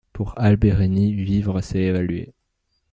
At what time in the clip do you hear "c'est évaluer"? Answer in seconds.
1.61-2.33